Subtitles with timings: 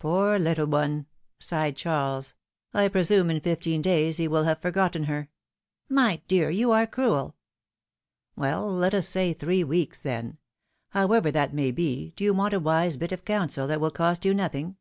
[0.00, 1.04] ^^Poor little one!"
[1.38, 2.32] sighed Charles.
[2.72, 5.28] presume in fifteen days he will have forgotten her
[6.00, 7.36] —"My dear, you are cruel!"
[8.38, 10.38] ''Well, let us say three weeks, then!
[10.92, 14.24] However that may be, do you want a wise bit of counsel that will cost
[14.24, 14.78] you nothing?